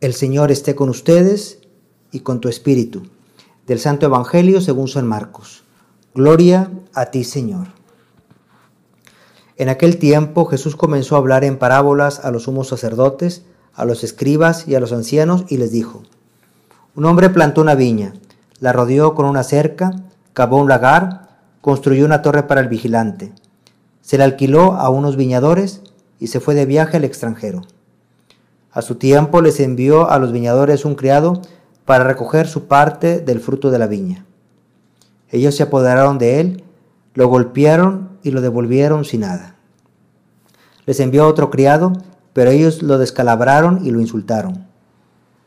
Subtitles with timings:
[0.00, 1.58] El Señor esté con ustedes
[2.12, 3.02] y con tu espíritu.
[3.66, 5.64] Del Santo Evangelio según San Marcos.
[6.14, 7.66] Gloria a ti, Señor.
[9.56, 13.42] En aquel tiempo Jesús comenzó a hablar en parábolas a los sumos sacerdotes,
[13.74, 16.04] a los escribas y a los ancianos y les dijo,
[16.94, 18.14] Un hombre plantó una viña,
[18.60, 23.32] la rodeó con una cerca, cavó un lagar, construyó una torre para el vigilante,
[24.00, 25.82] se la alquiló a unos viñadores
[26.20, 27.62] y se fue de viaje al extranjero.
[28.70, 31.40] A su tiempo les envió a los viñadores un criado
[31.86, 34.26] para recoger su parte del fruto de la viña.
[35.30, 36.64] Ellos se apoderaron de él,
[37.14, 39.56] lo golpearon y lo devolvieron sin nada.
[40.84, 41.94] Les envió otro criado,
[42.34, 44.66] pero ellos lo descalabraron y lo insultaron.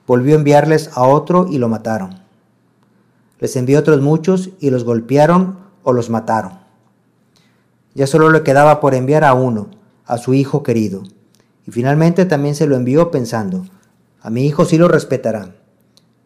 [0.07, 2.21] Volvió a enviarles a otro y lo mataron.
[3.39, 6.53] Les envió otros muchos y los golpearon o los mataron.
[7.93, 9.67] Ya solo le quedaba por enviar a uno,
[10.05, 11.03] a su hijo querido
[11.71, 13.65] finalmente también se lo envió pensando,
[14.21, 15.55] a mi hijo sí lo respetará.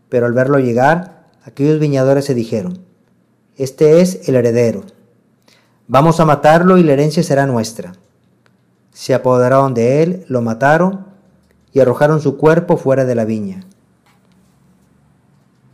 [0.09, 2.79] Pero al verlo llegar, aquellos viñadores se dijeron,
[3.57, 4.83] este es el heredero.
[5.87, 7.93] Vamos a matarlo y la herencia será nuestra.
[8.91, 11.05] Se apoderaron de él, lo mataron
[11.71, 13.63] y arrojaron su cuerpo fuera de la viña.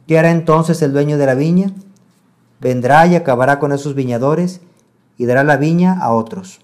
[0.07, 1.71] ¿Qué hará entonces el dueño de la viña?
[2.59, 4.61] Vendrá y acabará con esos viñadores
[5.17, 6.59] y dará la viña a otros.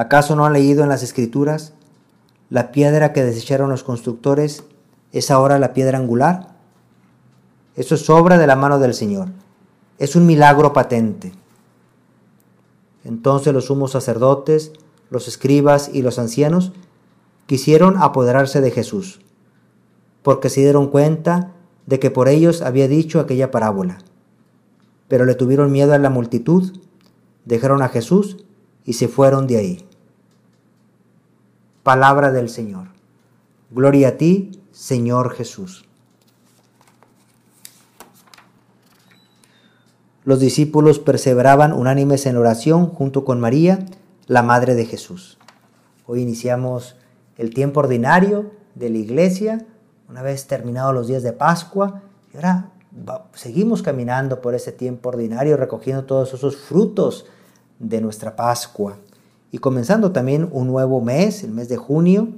[0.00, 1.74] ¿Acaso no han leído en las escrituras?
[2.48, 4.64] La piedra que desecharon los constructores
[5.12, 6.56] es ahora la piedra angular.
[7.76, 9.28] Eso es obra de la mano del Señor.
[9.98, 11.32] Es un milagro patente.
[13.04, 14.72] Entonces los sumos sacerdotes,
[15.10, 16.72] los escribas y los ancianos
[17.44, 19.20] quisieron apoderarse de Jesús,
[20.22, 21.52] porque se dieron cuenta
[21.84, 23.98] de que por ellos había dicho aquella parábola.
[25.08, 26.72] Pero le tuvieron miedo a la multitud,
[27.44, 28.38] dejaron a Jesús
[28.86, 29.89] y se fueron de ahí.
[31.82, 32.88] Palabra del Señor.
[33.70, 35.86] Gloria a ti, Señor Jesús.
[40.24, 43.78] Los discípulos perseveraban unánimes en oración junto con María,
[44.26, 45.38] la Madre de Jesús.
[46.06, 46.96] Hoy iniciamos
[47.38, 49.64] el tiempo ordinario de la iglesia,
[50.06, 52.02] una vez terminados los días de Pascua,
[52.34, 52.72] y ahora
[53.32, 57.24] seguimos caminando por ese tiempo ordinario, recogiendo todos esos frutos
[57.78, 58.98] de nuestra Pascua
[59.52, 62.28] y comenzando también un nuevo mes, el mes de junio,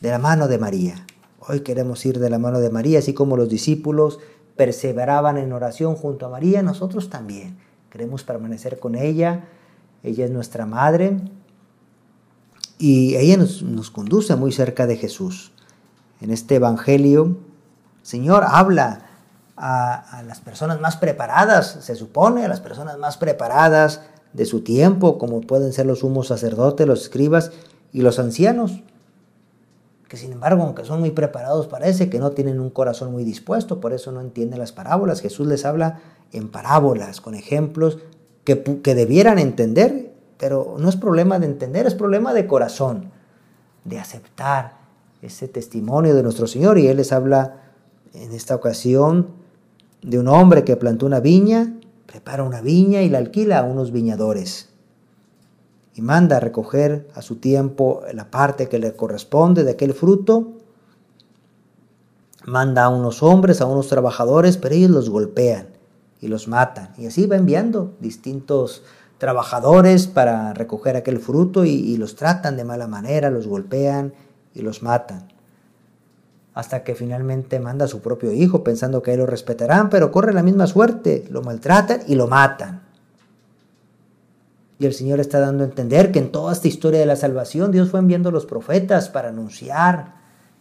[0.00, 1.06] de la mano de María.
[1.40, 4.18] Hoy queremos ir de la mano de María, así como los discípulos
[4.56, 7.58] perseveraban en oración junto a María, nosotros también
[7.90, 9.44] queremos permanecer con ella.
[10.02, 11.20] Ella es nuestra madre
[12.78, 15.52] y ella nos, conduce muy cerca de Jesús.
[16.20, 17.36] En este Evangelio,
[18.02, 19.06] Señor habla
[19.56, 24.60] a, a las personas más preparadas, se supone, a las personas más preparadas de su
[24.60, 27.52] tiempo, como pueden ser los sumos sacerdotes, los escribas
[27.92, 28.82] y los ancianos,
[30.08, 33.80] que sin embargo, aunque son muy preparados, parece que no tienen un corazón muy dispuesto,
[33.80, 35.20] por eso no entienden las parábolas.
[35.20, 36.00] Jesús les habla
[36.32, 37.98] en parábolas, con ejemplos
[38.44, 43.10] que, que debieran entender, pero no es problema de entender, es problema de corazón,
[43.84, 44.78] de aceptar
[45.20, 46.78] ese testimonio de nuestro Señor.
[46.78, 47.64] Y Él les habla
[48.14, 49.28] en esta ocasión
[50.00, 51.77] de un hombre que plantó una viña
[52.08, 54.70] prepara una viña y la alquila a unos viñadores
[55.94, 60.54] y manda a recoger a su tiempo la parte que le corresponde de aquel fruto.
[62.46, 65.66] Manda a unos hombres, a unos trabajadores, pero ellos los golpean
[66.20, 66.94] y los matan.
[66.96, 68.84] Y así va enviando distintos
[69.18, 74.14] trabajadores para recoger aquel fruto y, y los tratan de mala manera, los golpean
[74.54, 75.37] y los matan
[76.54, 80.32] hasta que finalmente manda a su propio hijo pensando que él lo respetarán, pero corre
[80.32, 82.82] la misma suerte, lo maltratan y lo matan.
[84.80, 87.72] Y el Señor está dando a entender que en toda esta historia de la salvación
[87.72, 90.14] Dios fue enviando a los profetas para anunciar,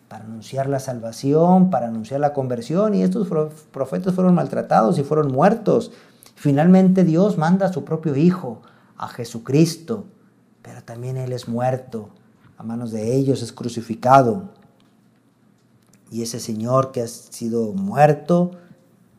[0.08, 3.28] para anunciar la salvación, para anunciar la conversión, y estos
[3.72, 5.92] profetas fueron maltratados y fueron muertos.
[6.36, 8.62] Finalmente Dios manda a su propio Hijo,
[8.98, 10.06] a Jesucristo,
[10.62, 12.10] pero también Él es muerto,
[12.58, 14.50] a manos de ellos es crucificado
[16.12, 18.52] y ese Señor que ha sido muerto,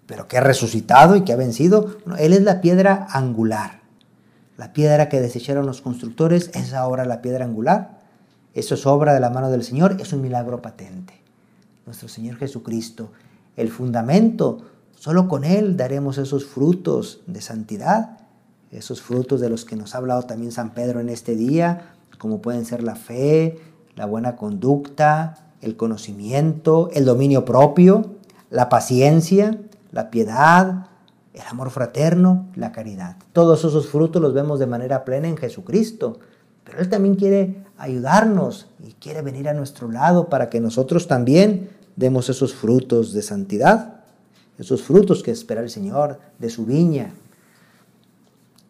[0.07, 3.81] pero que ha resucitado y que ha vencido, Él es la piedra angular.
[4.57, 7.99] La piedra que desecharon los constructores es ahora la piedra angular.
[8.55, 11.15] Eso es obra de la mano del Señor, es un milagro patente.
[11.87, 13.13] Nuestro Señor Jesucristo,
[13.57, 14.63] el fundamento,
[14.97, 18.19] solo con Él daremos esos frutos de santidad,
[18.71, 22.43] esos frutos de los que nos ha hablado también San Pedro en este día, como
[22.43, 23.61] pueden ser la fe,
[23.95, 28.15] la buena conducta, el conocimiento, el dominio propio,
[28.51, 29.59] la paciencia,
[29.93, 30.87] la piedad,
[31.35, 33.17] el amor fraterno, la caridad.
[33.33, 36.19] Todos esos frutos los vemos de manera plena en Jesucristo,
[36.65, 41.71] pero Él también quiere ayudarnos y quiere venir a nuestro lado para que nosotros también
[41.97, 44.01] demos esos frutos de santidad,
[44.59, 47.15] esos frutos que espera el Señor de su viña.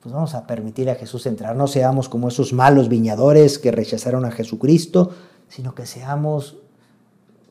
[0.00, 4.25] Pues vamos a permitir a Jesús entrar, no seamos como esos malos viñadores que rechazaron
[4.25, 5.11] a Jesucristo,
[5.49, 6.58] sino que seamos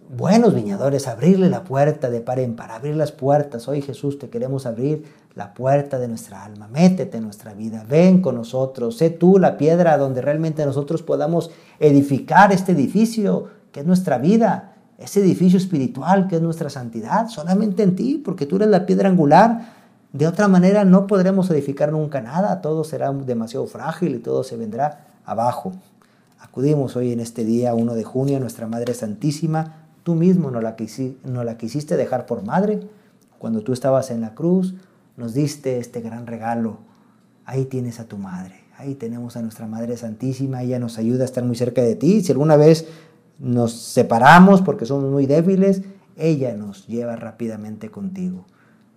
[0.09, 3.67] buenos viñadores, abrirle la puerta de par en par, abrir las puertas.
[3.67, 5.03] Hoy Jesús te queremos abrir
[5.35, 9.57] la puerta de nuestra alma, métete en nuestra vida, ven con nosotros, sé tú la
[9.57, 16.27] piedra donde realmente nosotros podamos edificar este edificio que es nuestra vida, ese edificio espiritual
[16.27, 19.75] que es nuestra santidad, solamente en ti, porque tú eres la piedra angular.
[20.13, 24.55] De otra manera no podremos edificar nunca nada, todo será demasiado frágil y todo se
[24.55, 25.73] vendrá abajo.
[26.39, 30.63] Acudimos hoy en este día 1 de junio a nuestra Madre Santísima, tú mismo nos
[30.63, 30.77] la,
[31.25, 32.79] nos la quisiste dejar por madre,
[33.39, 34.73] cuando tú estabas en la cruz,
[35.17, 36.77] nos diste este gran regalo.
[37.43, 41.25] Ahí tienes a tu madre, ahí tenemos a nuestra Madre Santísima, ella nos ayuda a
[41.25, 42.23] estar muy cerca de ti.
[42.23, 42.87] Si alguna vez
[43.37, 45.81] nos separamos porque somos muy débiles,
[46.15, 48.45] ella nos lleva rápidamente contigo.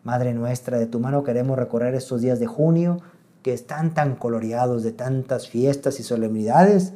[0.04, 2.98] Madre nuestra, de tu mano queremos recorrer estos días de junio
[3.42, 6.92] que están tan coloreados de tantas fiestas y solemnidades.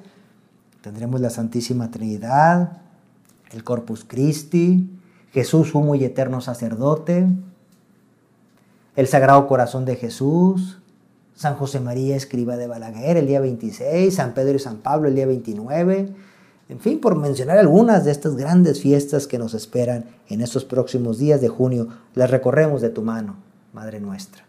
[0.83, 2.84] Tendremos la Santísima Trinidad,
[3.53, 4.89] el Corpus Christi,
[5.33, 7.27] Jesús, sumo y eterno sacerdote,
[8.97, 10.79] el Sagrado Corazón de Jesús,
[11.35, 15.17] San José María Escriba de Balaguer el día 26, San Pedro y San Pablo el
[15.17, 16.13] día 29,
[16.69, 21.19] en fin, por mencionar algunas de estas grandes fiestas que nos esperan en estos próximos
[21.19, 23.37] días de junio, las recorremos de tu mano,
[23.73, 24.45] Madre nuestra.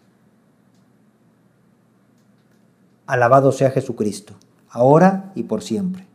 [3.08, 4.34] Alabado sea Jesucristo,
[4.70, 6.06] ahora y por siempre.